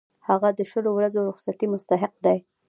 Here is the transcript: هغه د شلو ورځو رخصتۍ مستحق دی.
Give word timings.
هغه 0.27 0.49
د 0.57 0.59
شلو 0.71 0.91
ورځو 0.95 1.27
رخصتۍ 1.29 1.67
مستحق 1.73 2.13
دی. 2.25 2.37